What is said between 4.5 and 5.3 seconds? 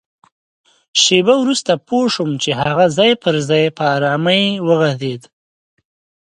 وغځېد.